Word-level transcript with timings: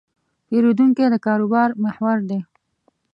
پیرودونکی 0.47 1.05
د 1.13 1.15
کاروبار 1.25 1.69
محور 1.83 2.17
دی. 2.29 2.39